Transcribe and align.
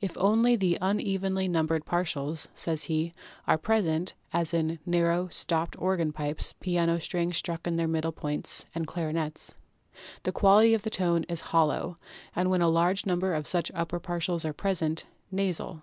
"If 0.00 0.18
only 0.18 0.56
the 0.56 0.76
unevenly 0.80 1.46
numbered 1.46 1.84
partials," 1.84 2.48
says 2.52 2.82
he, 2.82 3.14
"are 3.46 3.56
present 3.56 4.12
(as 4.32 4.52
in 4.52 4.80
narrow 4.84 5.28
stopped 5.28 5.76
or 5.78 5.96
gan 5.96 6.10
pipes, 6.10 6.52
piano 6.54 6.98
strings 6.98 7.36
struck 7.36 7.64
in 7.64 7.76
their 7.76 7.86
middle 7.86 8.10
points, 8.10 8.66
and 8.74 8.88
clarinets), 8.88 9.56
the 10.24 10.32
quality 10.32 10.74
of 10.74 10.82
tone 10.82 11.22
is 11.28 11.40
hollow, 11.54 11.96
and, 12.34 12.50
when 12.50 12.60
a 12.60 12.66
large 12.68 13.06
number 13.06 13.32
of 13.32 13.46
such 13.46 13.70
upper 13.72 14.00
partials 14.00 14.44
are 14.44 14.52
present, 14.52 15.06
nasal. 15.30 15.82